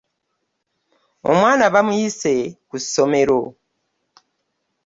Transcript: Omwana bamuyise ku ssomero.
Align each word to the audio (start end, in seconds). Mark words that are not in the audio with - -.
Omwana 1.31 1.65
bamuyise 1.73 2.33
ku 2.69 2.75
ssomero. 2.83 3.39